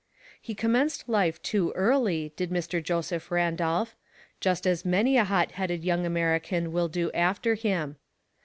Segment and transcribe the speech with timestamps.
[0.41, 2.81] He commenced life too early, did Mr.
[2.81, 3.95] Joseph Randolph,
[4.39, 7.97] just as many a hot headed young American will do after him.